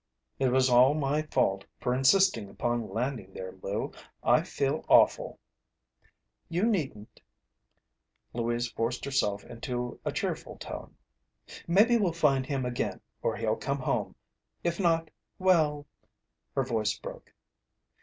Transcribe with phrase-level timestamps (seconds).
[0.39, 3.51] "It was all my fault for insisting upon landing there.
[3.61, 3.91] Lou,
[4.23, 5.37] I feel awful."
[6.49, 7.21] "You needn't."
[8.33, 10.95] Louise forced herself into a cheerful tone.
[11.67, 14.15] "Maybe we'll find him again or he'll come home.
[14.63, 15.85] If not well"
[16.55, 17.35] her voice broke.